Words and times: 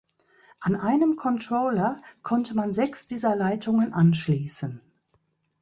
An 0.61 0.75
einem 0.75 1.15
Controller 1.15 2.01
konnte 2.23 2.55
man 2.55 2.71
sechs 2.71 3.05
dieser 3.05 3.35
Leitungen 3.35 3.93
anschließen. 3.93 4.81